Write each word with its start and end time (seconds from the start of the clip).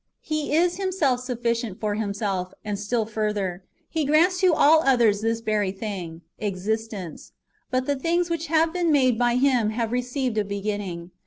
He 0.23 0.55
is 0.55 0.77
Himself 0.77 1.19
sufficient 1.19 1.79
for 1.79 1.93
Himself; 1.93 2.55
and 2.65 2.79
still 2.79 3.05
further, 3.05 3.63
He 3.87 4.03
grants 4.03 4.39
to 4.39 4.51
all 4.51 4.81
others 4.81 5.21
this 5.21 5.41
very 5.41 5.71
thing, 5.71 6.21
existence; 6.39 7.33
but 7.69 7.85
the 7.85 7.95
things 7.99 8.27
which 8.27 8.47
have 8.47 8.73
been 8.73 8.91
made 8.91 9.19
by 9.19 9.35
Him 9.35 9.69
have 9.69 9.91
received 9.91 10.39
a 10.39 10.43
beginning. 10.43 11.11